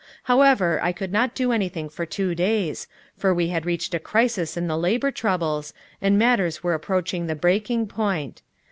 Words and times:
However, 0.23 0.79
I 0.81 0.93
could 0.93 1.11
not 1.13 1.35
do 1.35 1.51
anything 1.51 1.87
for 1.87 2.07
two 2.07 2.33
days, 2.33 2.87
for 3.15 3.35
we 3.35 3.49
had 3.49 3.67
reached 3.67 3.93
a 3.93 3.99
crisis 3.99 4.57
in 4.57 4.65
the 4.65 4.75
labor 4.75 5.11
troubles, 5.11 5.75
and 6.01 6.17
matters 6.17 6.63
were 6.63 6.73
approaching 6.73 7.27
the 7.27 7.35
breaking 7.35 7.85
point. 7.85 8.41